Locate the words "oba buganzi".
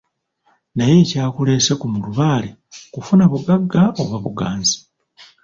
4.01-4.77